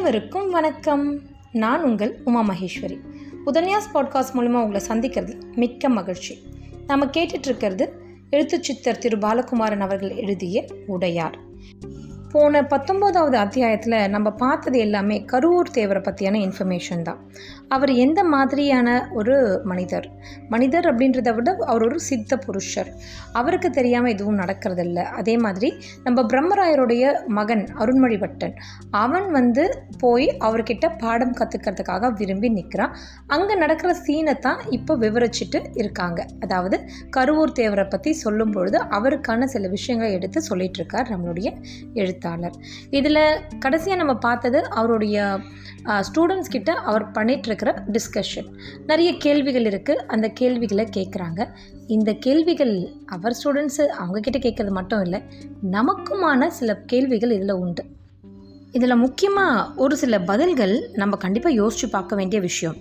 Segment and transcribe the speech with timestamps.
[0.00, 1.20] அனைவருக்கும் வணக்கம்.
[1.52, 2.98] நான் உங்கள் உமா மகேஸ்வரி.
[3.46, 6.42] உதன்யாஸ் பாட்காஸ்ட் மூலமாக உங்களை சந்திக்கிறது மிக்க மகிழ்ச்சி.
[6.86, 7.88] நாம் கேட்டுட்ருக்கிறது
[8.30, 9.18] எழுத்துச்சித்தர் திரு.
[9.18, 11.38] பாலகுமாரன் அவர்கள் எழுதிய உடையார்.
[12.32, 17.20] போன பத்தொம்போதாவது அத்தியாயத்தில் நம்ம பார்த்தது எல்லாமே கருவூர் தேவரை பற்றியான இன்ஃபர்மேஷன் தான்.
[17.68, 19.34] அவர் எந்த மாதிரியான ஒரு
[19.70, 20.06] மனிதர்?
[20.48, 22.90] மனிதர் அப்படின்றத விட அவர் ஒரு சித்த புருஷர்.
[23.32, 24.98] அவருக்கு தெரியாமல் எதுவும் நடக்கிறதில்ல.
[25.20, 25.70] அதே மாதிரி
[26.04, 28.54] நம்ம பிரம்மராயருடைய மகன் அருண்மொழிவட்டன்
[29.02, 29.64] அவன் வந்து
[30.04, 32.94] போய் அவர்கிட்ட பாடம் கற்றுக்கிறதுக்காக விரும்பி நிற்கிறான்
[33.36, 36.20] அங்கே நடக்கிற சீனை தான் இப்போ விவரிச்சிட்டு இருக்காங்க.
[36.46, 36.78] அதாவது
[37.18, 41.48] கருவூர் தேவரை பற்றி சொல்லும் பொழுது அவருக்கான சில விஷயங்களை எடுத்து சொல்லிகிட்ருக்கார் இருக்கார் நம்மளுடைய
[42.20, 42.56] எழுத்தாளர்
[42.90, 43.22] இதில்
[43.58, 45.16] கடைசியாக நம்ம பார்த்தது அவருடைய
[46.06, 48.48] ஸ்டூடெண்ட்ஸ் கிட்ட அவர் பண்ணிகிட்ருக்கிற டிஸ்கஷன்
[48.86, 51.40] நிறைய கேள்விகள் இருக்குது அந்த கேள்விகளை கேட்குறாங்க
[51.86, 52.74] இந்த கேள்விகள்
[53.16, 55.20] அவர் ஸ்டூடெண்ட்ஸு அவங்கக்கிட்ட கேட்குறது மட்டும் இல்லை
[55.76, 57.84] நமக்குமான சில கேள்விகள் இதில் உண்டு.
[58.72, 62.76] இதில் முக்கியமாக ஒரு சில பதில்கள் நம்ம கண்டிப்பாக யோசித்து பார்க்க வேண்டிய விஷயம்.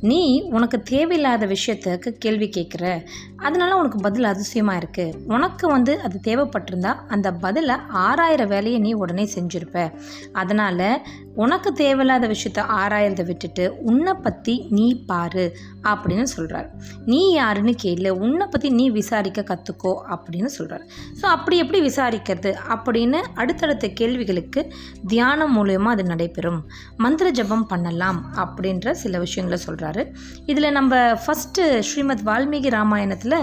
[0.00, 3.02] நீ உனக்கு தேவையில்லாத விஷயத்துக்கு கேள்வி கேட்குற.
[3.36, 9.28] அதனால உனக்கு பதில் அதிசயமாக இருக்குது உனக்கு வந்து அது தேவைப்பட்டிருந்தா அந்த பதிலை ஆறாயிரம் வேலையை நீ உடனே
[9.34, 9.92] செஞ்சுருப்ப.
[10.32, 11.02] அதனால்
[11.34, 15.44] உனக்கு தேவையில்லாத விஷயத்த ஆராயறதை விட்டுட்டு உன்னை பற்றி நீ பாரு
[15.88, 16.68] அப்படின்னு சொல்கிறார்
[17.06, 20.84] நீ யாருன்னு கேளு உன்னை பற்றி நீ விசாரிக்க கற்றுக்கோ அப்படின்னு சொல்கிறார்
[21.20, 24.72] ஸோ அப்படி எப்படி விசாரிக்கிறது அப்படின்னு அடுத்தடுத்த கேள்விகளுக்கு
[25.06, 26.60] தியானம் மூலயமா அது நடைபெறும்.
[26.96, 30.04] மந்திர ஜபம் பண்ணலாம் அப்படின்ற சில விஷயங்களை சொல்கிறாரு
[30.46, 33.38] இதில் நம்ம ஃபஸ்ட்டு ஸ்ரீமத் வால்மீகி ராமாயணத்தில்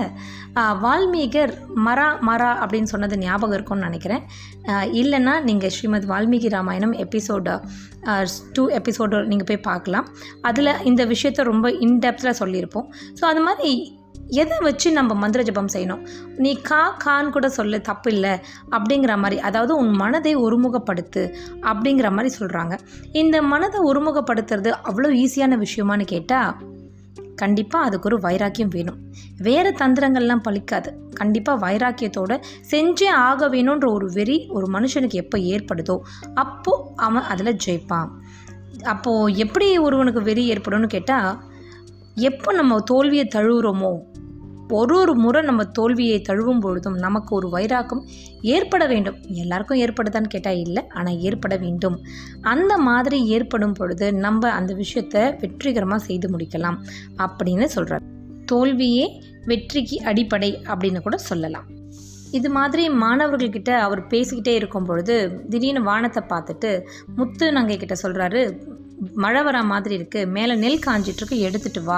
[0.83, 1.53] வால்மீகர்
[1.87, 4.23] மரா மரா அப்படின்னு சொன்னது ஞாபகம் இருக்கும்னு நினைக்கிறேன்.
[5.01, 7.49] இல்லைன்னா நீங்கள் ஸ்ரீமத் வால்மீகி ராமாயணம் எபிசோட
[8.53, 10.07] டூ எபிசோடு நீங்கள் போய் பார்க்கலாம்.
[10.41, 12.89] அதில் இந்த விஷயத்த ரொம்ப இன்டெப்த்தில் சொல்லியிருப்போம்.
[13.21, 13.71] ஸோ அது மாதிரி
[14.41, 16.01] எதை வச்சு நம்ம மந்திர ஜபம் செய்யணும்?
[16.43, 18.33] நீ கா கான்னு கூட சொல்லு தப்பு இல்லை
[18.77, 19.37] அப்படிங்கிற மாதிரி.
[19.39, 21.23] அதாவது உன் மனதை ஒருமுகப்படுத்து
[21.61, 22.75] அப்படிங்கிற மாதிரி சொல்கிறாங்க
[23.11, 26.51] இந்த மனதை ஒருமுகப்படுத்துறது அவ்வளோ ஈஸியான விஷயமானு கேட்டால்
[27.41, 28.99] கண்டிப்பாக அதுக்கு ஒரு வைராக்கியம் வேணும்.
[29.47, 32.33] வேறு தந்திரங்கள்லாம் பழிக்காது கண்டிப்பாக வைராக்கியத்தோட
[32.71, 35.97] செஞ்சே ஆக வேணுன்ற ஒரு வெறி ஒரு மனுஷனுக்கு எப்போ ஏற்படுதோ
[36.33, 38.11] அப்போது அவன் அதில் ஜெயிப்பான்.
[38.83, 41.31] அப்போது எப்படி ஒருவனுக்கு வெறி ஏற்படும்னு கேட்டால்
[42.29, 43.91] எப்போ நம்ம தோல்வியை தழுவுறோமோ
[44.69, 48.01] ஒரு ஒரு முறை நம்ம தோல்வியை தழுவும் பொழுதும் நமக்கு ஒரு வைராக்கம்
[48.41, 49.17] ஏற்பட வேண்டும்.
[49.43, 51.97] எல்லாருக்கும் ஏற்படுதான்னு கேட்டால் இல்லை ஆனால் ஏற்பட வேண்டும்.
[52.41, 56.77] அந்த மாதிரி ஏற்படும் பொழுது நம்ம அந்த விஷயத்தை வெற்றிகரமாக செய்து முடிக்கலாம்
[57.17, 58.05] அப்படின்னு சொல்கிறார்
[58.45, 59.05] தோல்வியே
[59.45, 61.67] வெற்றிக்கு அடிப்படை அப்படின்னு கூட சொல்லலாம்.
[62.31, 65.15] இது மாதிரி மாணவர்கள்கிட்ட அவர் பேசிக்கிட்டே இருக்கும் பொழுது
[65.49, 66.71] திடீர்னு வானத்தை பார்த்துட்டு
[67.15, 68.41] முத்து நங்கை கிட்ட சொல்கிறாரு
[69.23, 71.97] மழை வர மாதிரி இருக்குது மேலே நெல் காஞ்சிட்ருக்கு எடுத்துகிட்டு வா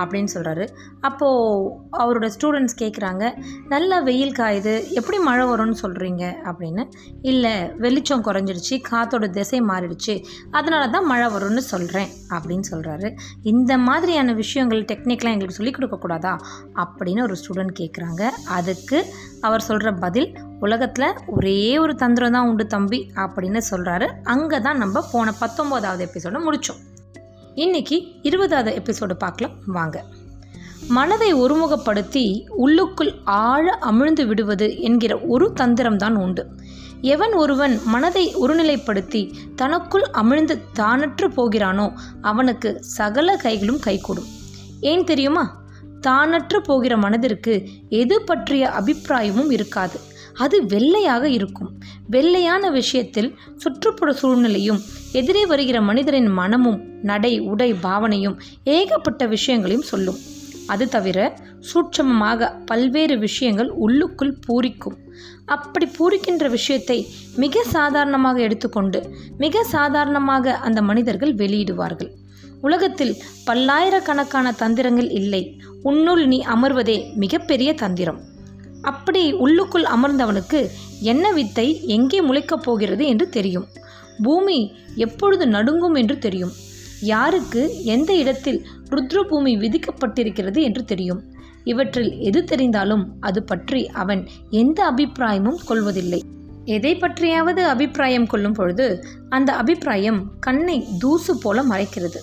[0.00, 0.64] அப்படின்னு சொல்கிறாரு
[1.00, 1.70] அப்போது
[2.02, 3.24] அவரோட ஸ்டூடெண்ட்ஸ் கேட்குறாங்க
[3.68, 4.74] நல்லா வெயில் காயுது.
[4.90, 6.82] எப்படி மழை வரும்னு சொல்கிறீங்க அப்படின்னு.
[7.22, 10.16] இல்லை வெளிச்சம் குறைஞ்சிடுச்சு காற்றோட திசை மாறிடுச்சு.
[10.50, 13.10] அதனால தான் மழை வரும்னு சொல்கிறேன் அப்படின்னு சொல்கிறாரு
[13.42, 16.34] இந்த மாதிரியான விஷயங்கள் டெக்னிக்லாம் எங்களுக்கு சொல்லிக் கொடுக்கக்கூடாதா
[16.84, 18.22] அப்படின்னு ஒரு ஸ்டூடெண்ட் கேட்குறாங்க
[18.58, 19.00] அதுக்கு
[19.40, 20.28] அவர் சொல்கிற பதில்
[20.58, 22.98] உலகத்தில் ஒரே ஒரு தந்திரம் தான் உண்டு தம்பி.
[23.16, 26.80] அப்படின்னு சொல்கிறாரு அங்கே தான் நம்ம போன பத்தொம்போதாவது எபிசோடு முடித்தோம்
[27.54, 29.52] இன்னைக்கு இருபதாவது எபிசோடு பார்க்கலாம்.
[29.66, 30.04] வாங்க.
[30.88, 36.46] மனதை ஒருமுகப்படுத்தி உள்ளுக்குள் ஆழ அமிழ்ந்து விடுவது என்கிற ஒரு தந்திரம் தான் உண்டு.
[37.00, 44.26] எவன் ஒருவன் மனதை ஒருநிலைப்படுத்தி தனக்குள் அமிழ்ந்து தானற்று போகிறானோ அவனுக்கு சகல கைகளும் கைகூடும்.
[44.80, 45.62] ஏன் தெரியுமா?
[46.06, 50.00] தானற்று போகிற மனதிற்கு எது பற்றிய அபிப்பிராயமும் இருக்காது.
[50.34, 51.80] அது வெள்ளையாக இருக்கும்.
[52.10, 54.80] வெள்ளையான விஷயத்தில் சுற்றுப்புற சூழ்நிலையும்
[55.12, 60.18] எதிரே வருகிற மனிதரின் மனமும் நடை உடை பாவனையும் ஏகப்பட்ட விஷயங்களையும் சொல்லும்.
[60.66, 61.18] அது தவிர
[61.68, 64.96] சூட்சமமாக பல்வேறு விஷயங்கள் உள்ளுக்குள் பூரிக்கும்.
[65.44, 66.98] அப்படி பூரிக்கின்ற விஷயத்தை
[67.36, 69.00] மிக சாதாரணமாக எடுத்துக்கொண்டு
[69.38, 72.10] மிக சாதாரணமாக அந்த மனிதர்கள் வெளியிடுவார்கள்.
[72.60, 75.42] உலகத்தில் பல்லாயிரக்கணக்கான தந்திரங்கள் இல்லை.
[75.82, 78.20] உன்னுள் நீ அமர்வதே மிகப்பெரிய தந்திரம்.
[78.82, 83.66] அப்படி உள்ளுக்குள் அமர்ந்தவனுக்கு என்ன வித்தை எங்கே முளைக்கப் போகிறது என்று தெரியும்.
[84.22, 86.50] பூமி எப்பொழுது நடுங்கும் என்று தெரியும்.
[87.00, 91.22] யாருக்கு எந்த இடத்தில் ருத்ரபூமி விதிக்கப்பட்டிருக்கிறது என்று தெரியும்.
[91.64, 96.22] இவற்றில் எது தெரிந்தாலும் அது பற்றி அவன் எந்த அபிப்பிராயமும் கொள்வதில்லை.
[96.64, 102.20] எதை பற்றியாவது அபிப்பிராயம் கொள்ளும் பொழுது அந்த அபிப்பிராயம் கண்ணை தூசு போல மறைக்கிறது.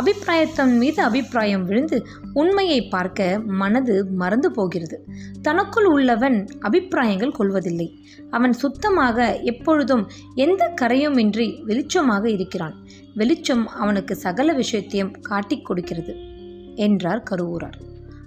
[0.00, 4.96] அபிப்பிராயத்தின் மீது அபிப்பிராயம் விழுந்து உண்மையை பார்க்க மனது மறந்து போகிறது.
[5.42, 7.88] தனக்குள் உள்ளவன் அபிப்பிராயங்கள் கொள்வதில்லை.
[8.30, 12.74] அவன் சுத்தமாக எப்பொழுதும் எந்த கரையுமின்றி வெளிச்சமாக இருக்கிறான்.
[13.14, 16.14] வெளிச்சம் அவனுக்கு சகல விஷயத்தையும் காட்டிக் கொடுக்கிறது
[16.74, 17.78] என்றார் கருவூரார்.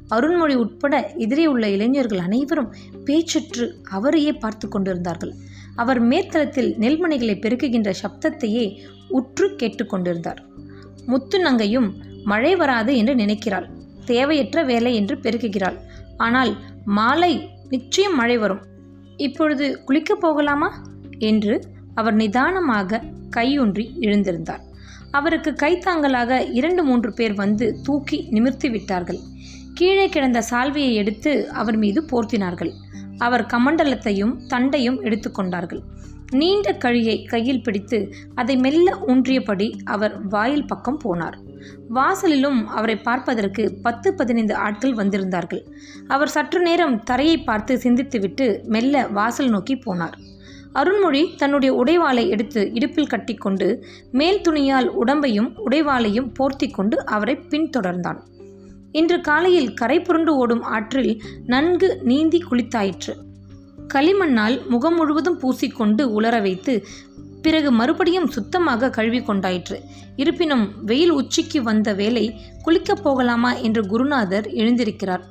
[0.09, 2.73] அருண்மொழி உட்பட எதிரே உள்ள இளைஞர்கள் அனைவரும்
[3.05, 5.33] பேச்சுற்று அவரையே பார்த்து கொண்டிருந்தார்கள்.
[5.75, 8.65] அவர் மேற்தளத்தில் நெல்மணிகளை பெருக்குகின்ற சப்தத்தையே
[9.09, 10.41] உற்று கேட்டுக்கொண்டிருந்தார்
[11.09, 11.89] முத்து நங்கையும்
[12.23, 13.67] மழை வராது என்று நினைக்கிறாள்.
[14.05, 15.77] தேவையற்ற வேலை என்று பெருக்குகிறாள்.
[16.17, 16.51] ஆனால்
[16.85, 17.33] மாலை
[17.69, 18.63] நிச்சயம் மழை வரும்.
[19.17, 20.69] இப்பொழுது குளிக்கப் போகலாமா?
[21.19, 21.53] என்று
[21.95, 23.01] அவர் நிதானமாக
[23.35, 24.63] கையொன்றி எழுந்திருந்தார்.
[25.11, 29.19] அவருக்கு கைத்தாங்கலாக இரண்டு மூன்று பேர் வந்து தூக்கி நிமிர்த்தி விட்டார்கள்.
[29.73, 32.71] கீழே கிடந்த சால்வையை எடுத்து அவர் மீது போர்த்தினார்கள்.
[33.19, 35.81] அவர் கமண்டலத்தையும் தண்டையும் எடுத்துக்கொண்டார்கள்
[36.31, 37.99] நீண்ட கழியை கையில் பிடித்து
[38.35, 41.37] அதை மெல்ல ஊன்றியபடி அவர் வாயில் பக்கம் போனார்.
[41.95, 45.63] வாசலிலும் அவரை பார்ப்பதற்கு பத்து பதினைந்து ஆட்கள் வந்திருந்தார்கள்.
[46.07, 50.17] அவர் சற்று நேரம் தரையை பார்த்து சிந்தித்துவிட்டு மெல்ல வாசல் நோக்கி போனார்.
[50.73, 58.19] அருண்மொழி தன்னுடைய உடைவாளை எடுத்து இடுப்பில் கட்டிக்கொண்டு மேல் துணியால் உடம்பையும் உடைவாளையும் போர்த்தி கொண்டு அவரை பின்தொடர்ந்தான்.
[58.91, 63.15] இன்று காலையில் கரை புரண்டு ஓடும் ஆற்றில் நன்கு நீந்தி குளித்தாயிற்று.
[63.93, 66.85] களிமண்ணால் முகம் முழுவதும் பூசிக்கொண்டு உலர வைத்து
[67.41, 69.79] பிறகு மறுபடியும் சுத்தமாக கழுவி கொண்டாயிற்று.
[70.15, 75.21] இருப்பினும் வெயில் உச்சிக்கு வந்த வேளை குளிக்கப் போகலாமா என்று குருநாதர் எழுந்திருக்கிறார்.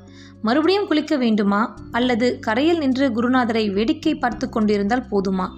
[0.42, 1.74] மறுபடியும் குளிக்க வேண்டுமா?
[1.92, 5.48] அல்லது கரையில் நின்று குருநாதரை வேடிக்கை பார்த்து கொண்டிருந்தால் போதுமா?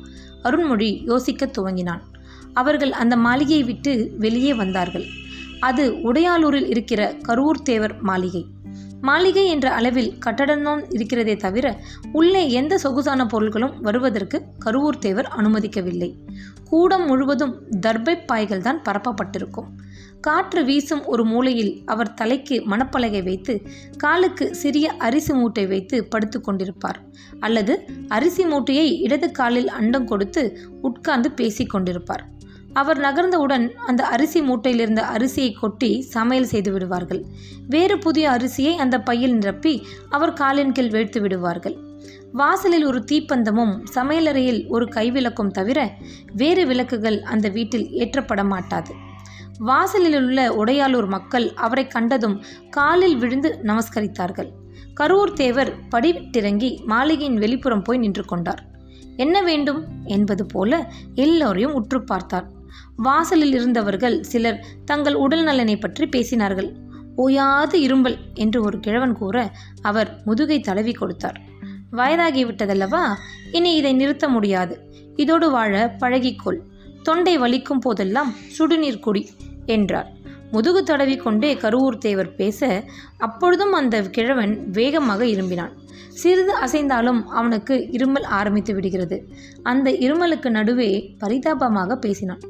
[0.43, 2.00] அருண்மொழி யோசிக்கத் துவங்கினான்.
[2.52, 5.05] அவர்கள் அந்த மாளிகையை விட்டு வெளியே வந்தார்கள்.
[5.60, 8.46] அது உடையாலூரில் இருக்கிற கரூர் தேவர் மாளிகை.
[9.00, 11.80] மாளிகை என்ற அளவில் கட்டடம்தான் இருக்கிறதே தவிர
[12.12, 16.10] உள்ளே எந்த சொகுசான பொருள்களும் வருவதற்கு கருவூர் தேவர் அனுமதிக்கவில்லை.
[16.68, 17.54] கூடம் முழுவதும்
[17.86, 19.70] தர்பை பாய்கள் தான் பரப்பப்பட்டிருக்கும்.
[20.20, 23.62] காற்று வீசும் ஒரு மூலையில் அவர் தலைக்கு மணப்பலகை வைத்து
[23.96, 26.98] காலுக்கு சிறிய அரிசி மூட்டை வைத்து படுத்து கொண்டிருப்பார்.
[27.40, 32.24] அல்லது அரிசி மூட்டையை இடது காலில் அண்டம் கொடுத்து உட்கார்ந்து பேசிக் கொண்டிருப்பார்.
[32.72, 37.25] அவர் நகர்ந்தவுடன் அந்த அரிசி மூட்டையில் இருந்த அரிசியை கொட்டி சமையல் செய்து விடுவார்கள்.
[37.69, 41.76] வேறு புதிய அரிசியை அந்த பையில் நிரப்பி அவர் காலின் கீழ் வீழ்த்து விடுவார்கள்.
[42.32, 45.93] வாசலில் ஒரு தீப்பந்தமும் சமையலறையில் ஒரு கைவிளக்கும் தவிர
[46.32, 48.94] வேறு விளக்குகள் அந்த வீட்டில் ஏற்றப்பட மாட்டாது
[49.58, 54.49] வாசலில் உள்ள உடையாளூர் மக்கள் அவரை கண்டதும் காலில் விழுந்து நமஸ்கரித்தார்கள்.
[55.00, 58.64] கரூர் தேவர் படிவிட்டிறங்கி மாளிகையின் வெளிப்புறம் போய் நின்று கொண்டார்.
[59.16, 59.84] என்ன வேண்டும்?
[60.05, 62.50] என்பது போல எல்லோரையும் உற்று பார்த்தார்.
[63.06, 66.70] வாசலில் இருந்தவர்கள் சிலர் தங்கள் உடல் நலனை பற்றி பேசினார்கள்.
[67.17, 69.37] ஓயாது இரும்பல் என்று ஒரு கிழவன் கூற
[69.82, 71.38] அவர் முதுகை தடவி கொடுத்தார்.
[71.96, 73.05] வயதாகிவிட்டதல்லவா
[73.52, 74.75] இனி இதை நிறுத்த முடியாது.
[75.17, 76.61] இதோடு வாழ பழகிக்கொள்.
[77.02, 79.23] தொண்டை வலிக்கும் போதெல்லாம் சுடுநீர் குடி
[79.66, 80.08] என்றார்.
[80.52, 82.61] முதுகு தடவி கொண்டே கருவூர் தேவர் பேச
[83.19, 85.75] அப்பொழுதும் அந்த கிழவன் வேகமாக இரும்பினான்.
[86.20, 89.16] சிறிது அசைந்தாலும் அவனுக்கு இருமல் ஆரம்பித்து விடுகிறது.
[89.62, 92.43] அந்த இருமலுக்கு நடுவே பரிதாபமாக பேசினான்.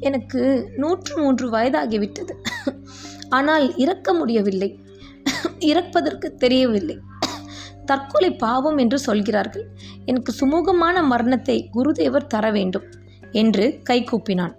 [0.00, 0.42] எனக்கு
[0.76, 2.34] நூற்று மூன்று வயதாகிவிட்டது
[3.28, 4.70] ஆனால் இறக்க முடியவில்லை.
[5.70, 6.96] இறப்பதற்கு தெரியவில்லை.
[7.84, 9.64] தற்கொலை பாவம் என்று சொல்கிறார்கள்.
[10.04, 12.86] எனக்கு சுமூகமான மரணத்தை குருதேவர் தர வேண்டும்
[13.42, 14.54] என்று கைகூப்பினான்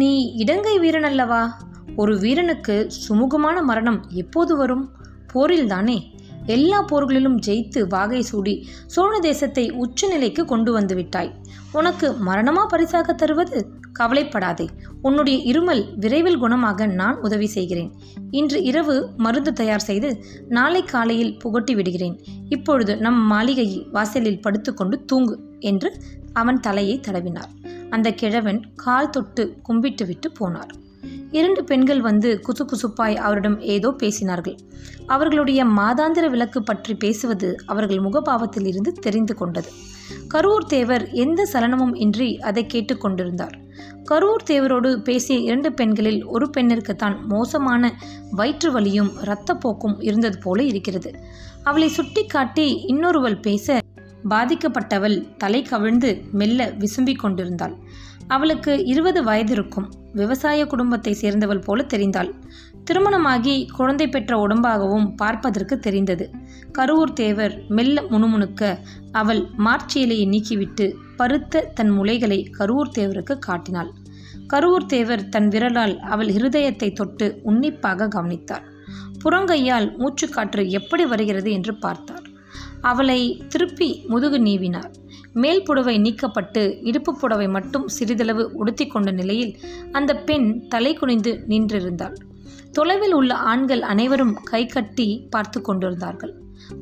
[0.00, 0.10] நீ
[0.42, 1.42] இடங்கை வீரன் அல்லவா?
[1.96, 2.76] ஒரு வீரனுக்கு
[3.08, 4.84] சுமூகமான மரணம் எப்போது வரும்?
[5.32, 5.98] போரில்தானே
[6.54, 8.54] எல்லா போர்களிலும் ஜெயித்து வாகை சூடி
[8.86, 11.30] சோழ தேசத்தை உச்சநிலைக்கு கொண்டு வந்து விட்டாய்.
[11.72, 13.58] உனக்கு மரணமா பரிசாக தருவது?
[13.98, 14.66] கவலைப்படாதே.
[15.02, 17.90] உன்னுடைய இருமல் விரைவில் குணமாக நான் உதவி செய்கிறேன்.
[18.30, 20.10] இன்று இரவு மருந்து தயார் செய்து
[20.48, 22.16] நாளை காலையில் புகட்டி விடுகிறேன்.
[22.48, 25.90] இப்பொழுது நம் மாளிகை வாசலில் படுத்துக்கொண்டு தூங்கு என்று
[26.32, 27.52] அவன் தலையை தடவினார்.
[27.90, 30.72] அந்த கிழவன் கால் தொட்டு கும்பிட்டு விட்டு போனார்.
[31.30, 34.56] இரண்டு பெண்கள் வந்து குசு குசுப்பாய் அவரிடம் ஏதோ பேசினார்கள்.
[35.06, 39.70] அவர்களுடைய மாதாந்திர விளக்கு பற்றி பேசுவது அவர்கள் முகபாவத்தில் இருந்து தெரிந்து கொண்டது.
[40.34, 43.54] கரூர் தேவர் எந்த சலனமும் இன்றி அதை கேட்டுக்கொண்டிருந்தார்.
[44.10, 47.92] கரூர் தேவரோடு பேசிய இரண்டு பெண்களில் ஒரு பெண்ணிற்குத்தான் மோசமான
[48.30, 51.14] வயிற்று வலியும் இரத்தப்போக்கும் இருந்தது போல இருக்கிறது.
[51.62, 53.78] அவளை சுட்டி காட்டி இன்னொருவள் பேச
[54.30, 57.76] பாதிக்கப்பட்டவள் தலை கவிழ்ந்து மெல்ல விசும்பிக் கொண்டிருந்தாள்.
[58.26, 59.92] அவளுக்கு இருபது வயது இருக்கும்.
[60.12, 62.32] விவசாய குடும்பத்தை சேர்ந்தவள் போல தெரிந்தாள்.
[62.84, 66.30] திருமணமாகி குழந்தை பெற்ற உடம்பாகவும் பார்ப்பதற்கு தெரிந்தது.
[66.78, 68.78] கருவூர் தேவர் மெல்ல முணுமுணுக்க
[69.12, 73.90] அவள் மார்ச்சேலையை நீக்கிவிட்டு பருத்த தன் முளைகளை கருவூர் தேவருக்கு காட்டினாள்.
[74.52, 78.66] கருவூர் தேவர் தன் விரலால் அவள் இருதயத்தை தொட்டு உன்னிப்பாக கவனித்தார்.
[79.24, 82.26] புறங்கையால் மூச்சுக்காற்று எப்படி வருகிறது என்று பார்த்தார்.
[82.80, 84.92] அவளை திருப்பி முதுகு நீவினார்.
[85.32, 89.58] மேல் புடவை நீக்கப்பட்டு இடுப்பு புடவை மட்டும் சிறிதளவு உடுத்தி கொண்ட நிலையில்
[89.92, 92.16] அந்த பெண் தலை குனிந்து நின்றிருந்தாள்.
[92.74, 96.32] தொலைவில் உள்ள ஆண்கள் அனைவரும் கை கட்டி பார்த்து கொண்டிருந்தார்கள்.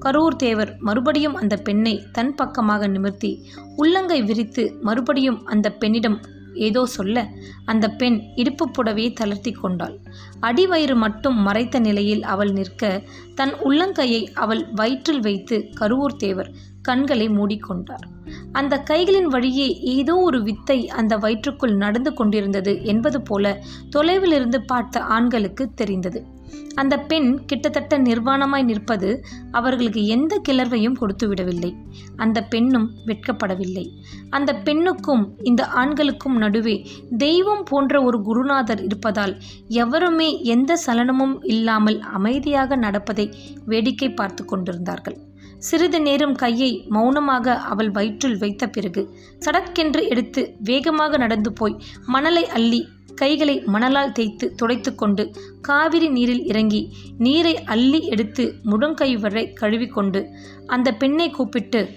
[0.00, 3.30] கரூர் தேவர் மறுபடியும் அந்த பெண்ணை தன் பக்கமாக நிமிர்த்தி
[3.76, 6.18] உள்ளங்கை விரித்து மறுபடியும் அந்த பெண்ணிடம்
[6.54, 7.26] ஏதோ சொல்ல
[7.64, 9.98] அந்த பெண் இடுப்பு புடவையை தளர்த்தி கொண்டாள்.
[10.40, 13.02] அடிவயிறு மட்டும் மறைத்த நிலையில் அவள் நிற்க
[13.34, 18.04] தன் உள்ளங்கையை அவள் வயிற்றில் வைத்து கருவூர் தேவர் கண்களை மூடிக்கொண்டார்.
[18.52, 23.62] அந்த கைகளின் வழியே ஏதோ ஒரு வித்தை அந்த வயிற்றுக்குள் நடந்து கொண்டிருந்தது என்பது போல
[23.96, 26.26] தொலைவிலிருந்து பார்த்த ஆண்களுக்கு தெரிந்தது.
[26.74, 29.08] அந்த பெண் கிட்டத்தட்ட நிர்வாணமாய் நிற்பது
[29.50, 31.70] அவர்களுக்கு எந்த கிளர்வையும் கொடுத்து விடவில்லை
[32.16, 33.84] அந்த பெண்ணும் வெட்கப்படவில்லை.
[34.30, 36.76] அந்த பெண்ணுக்கும் இந்த ஆண்களுக்கும் நடுவே
[37.16, 39.34] தெய்வம் போன்ற ஒரு குருநாதர் இருப்பதால்
[39.82, 43.26] எவருமே எந்த சலனமும் இல்லாமல் அமைதியாக நடப்பதை
[43.66, 45.18] வேடிக்கை பார்த்து கொண்டிருந்தார்கள்.
[45.58, 49.02] சிறிது நேரம் கையை மௌனமாக அவள் வயிற்றில் வைத்த பிறகு
[49.44, 52.80] சடக்கென்று எடுத்து வேகமாக நடந்து போய் மணலை அள்ளி
[53.14, 60.28] கைகளை மணலால் தேய்த்து துடைத்து கொண்டு காவிரி நீரில் இறங்கி நீரை அள்ளி எடுத்து முழங்கை வரை கழுவிக்கொண்டு
[60.66, 61.88] அந்த பெண்ணை கூப்பிட்டு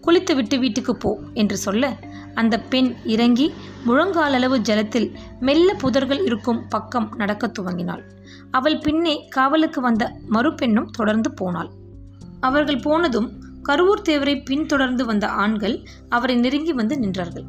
[0.00, 1.96] குளித்துவிட்டு வீட்டுக்கு போ என்று சொல்ல
[2.34, 3.52] அந்த பெண் இறங்கி
[3.86, 8.02] முழங்காலளவு ஜலத்தில் மெல்ல புதர்கள் இருக்கும் பக்கம் நடக்கத் துவங்கினாள்.
[8.50, 11.70] அவள் பின்னே காவலுக்கு வந்த மறுபெண்ணும் தொடர்ந்து போனாள்.
[12.40, 13.32] அவர்கள் போனதும்
[13.68, 17.44] கருவூர் தேவரை பின்தொடர்ந்து வந்த ஆண்கள் அவரை நெருங்கி வந்து நின்றார்கள்.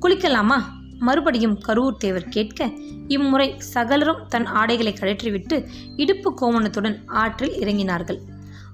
[0.00, 0.62] குளிக்கலாமா?
[0.98, 2.70] மறுபடியும் கருவூர் தேவர் கேட்க
[3.08, 8.18] இம்முறை சகலரும் தன் ஆடைகளை கழற்றிவிட்டு இடுப்பு கோமணத்துடன் ஆற்றில் இறங்கினார்கள்.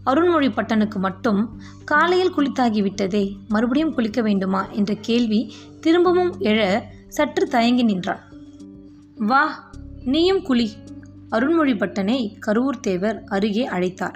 [0.06, 4.66] அருண்மொழி பட்டனுக்கு மட்டும் காலையில் குளித்தாகிவிட்டதே மறுபடியும் குளிக்க வேண்டுமா?
[4.66, 8.20] என்ற கேள்வி திரும்பவும் எழ சற்று தயங்கி நின்றான்.
[9.16, 9.70] வா
[10.04, 10.70] நீயும் குளி.
[11.30, 14.14] அருண்மொழி பட்டனை கருவூர் தேவர் அருகே அழைத்தார்.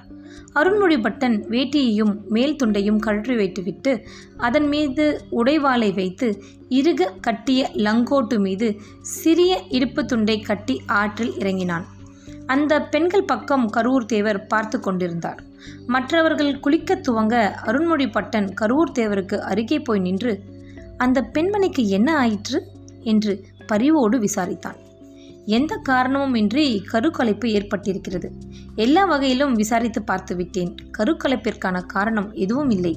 [0.56, 8.80] அருண்மொழி பட்டன் வேட்டியையும் மேல் துண்டையும் கழற்றி வைத்துவிட்டு அதன் மீது உடைவாளை வைத்து இறுக கட்டிய லங்கோட்டு மீது
[9.00, 11.86] சிறிய இடுப்பு துண்டை கட்டி ஆற்றில் இறங்கினான்.
[12.46, 15.42] அந்த பெண்கள் பக்கம் கரூர் தேவர் பார்த்து கொண்டிருந்தார்.
[15.86, 20.40] மற்றவர்கள் குளிக்கத் துவங்க அருண்மொழி பட்டன் கரூர் தேவருக்கு அருகே போய் நின்று
[20.96, 22.62] அந்த பெண்மணிக்கு என்ன ஆயிற்று?
[23.02, 24.76] என்று பரிவோடு விசாரித்தான்.
[25.46, 28.28] எந்த காரணமும் இன்றி கருக்கலைப்பு ஏற்பட்டிருக்கிறது.
[28.74, 30.74] எல்லா வகையிலும் விசாரித்து பார்த்து விட்டேன்.
[30.98, 32.94] கருக்கலைப்பிற்கான காரணம் எதுவும் இல்லை.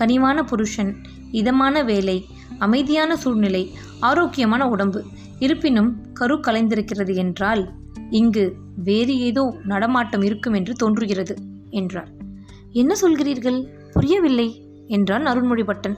[0.00, 0.96] கனிவான புருஷன்
[1.30, 2.26] இதமான வேலை
[2.58, 5.02] அமைதியான சூழ்நிலை ஆரோக்கியமான உடம்பு.
[5.38, 7.72] இருப்பினும் கரு கலைந்திருக்கிறது என்றால்
[8.10, 11.36] இங்கு வேறு ஏதோ நடமாட்டம் இருக்கும் என்று தோன்றுகிறது
[11.70, 12.10] என்றார்.
[12.72, 13.66] என்ன சொல்கிறீர்கள்?
[13.92, 14.48] புரியவில்லை
[14.86, 15.96] என்றான் அருண்மொழிபட்டன்.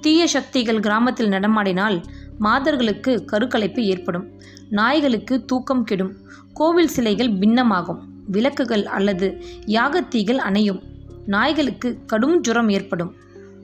[0.00, 1.98] தீய சக்திகள் கிராமத்தில் நடமாடினால்
[2.38, 4.40] மாதர்களுக்கு கருக்கலைப்பு ஏற்படும்.
[4.68, 6.16] நாய்களுக்கு தூக்கம் கெடும்.
[6.52, 7.98] கோவில் சிலைகள் பின்னமாகும்.
[8.26, 10.82] விளக்குகள் அல்லது யாகத்தீகள் அணையும்.
[11.26, 13.14] நாய்களுக்கு கடும் ஜுரம் ஏற்படும்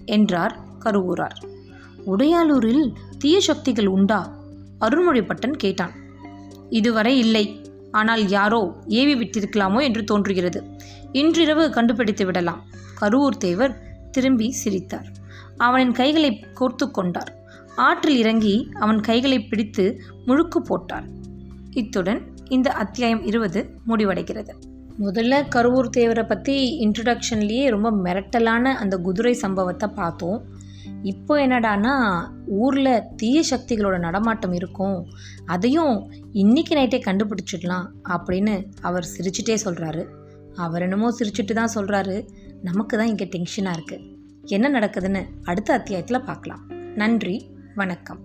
[0.05, 1.45] என்றார் கருவூரார்.
[2.07, 4.37] உடையாலூரில் தீய சக்திகள் உண்டா?
[4.81, 5.93] அருண்மொழிப்பட்டன் கேட்டான்.
[6.71, 7.61] இதுவரை இல்லை.
[7.91, 10.65] ஆனால் யாரோ ஏவி விட்டிருக்கலாமோ என்று தோன்றுகிறது.
[11.13, 12.65] இன்றிரவு கண்டுபிடித்து விடலாம்.
[13.01, 15.07] கருவூர் தேவர் திரும்பி சிரித்தார்.
[15.57, 17.38] அவனின் கைகளை கோர்த்து கொண்டார்.
[17.79, 19.85] ஆற்றில் இறங்கி அவன் கைகளை பிடித்து
[20.27, 21.07] முழுக்கு போட்டார்
[21.71, 24.53] இத்துடன் இந்த அத்தியாயம் இருபது முடிவடைகிறது.
[24.99, 26.55] முதல்ல கருவூர் தேவரை பற்றி
[26.87, 30.41] இன்ட்ரடக்ஷன்லேயே ரொம்ப மிரட்டலான அந்த குதிரை சம்பவத்தை பார்த்தோம்.
[31.03, 35.07] இப்போ என்னடானா ஊரில் தீய சக்திகளோட நடமாட்டம் இருக்கும்.
[35.47, 40.05] அதையும் இன்னைக்கு நைட்டே கண்டுபிடிச்சிடலாம் அப்படின்னு அவர் சிரிச்சிட்டே சொல்கிறாரு
[40.57, 42.17] அவர் என்னமோ சிரிச்சிட்டு தான் சொல்கிறாரு
[42.63, 44.07] நமக்கு தான் இங்கே டென்ஷனாக இருக்குது
[44.47, 46.65] என்ன நடக்குதுன்னு அடுத்த அத்தியாயத்தில் பார்க்கலாம்.
[46.95, 47.37] நன்றி.
[47.79, 48.21] வணக்கம்.